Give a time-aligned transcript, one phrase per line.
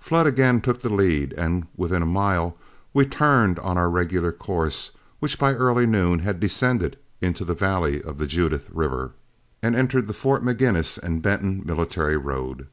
[0.00, 2.56] Flood again took the lead, and within a mile
[2.92, 8.02] we turned on our regular course, which by early noon had descended into the valley
[8.02, 9.12] of the Judith River,
[9.62, 12.66] and entered the Fort Maginnis and Benton military road.